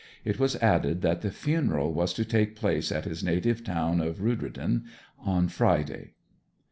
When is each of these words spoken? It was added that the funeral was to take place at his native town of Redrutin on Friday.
It 0.25 0.39
was 0.39 0.55
added 0.55 1.03
that 1.03 1.21
the 1.21 1.29
funeral 1.29 1.93
was 1.93 2.11
to 2.15 2.25
take 2.25 2.55
place 2.55 2.91
at 2.91 3.05
his 3.05 3.23
native 3.23 3.63
town 3.63 4.01
of 4.01 4.17
Redrutin 4.19 4.85
on 5.19 5.47
Friday. 5.47 6.13